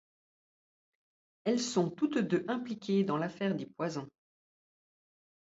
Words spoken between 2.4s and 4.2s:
impliquées dans l'Affaire des poisons.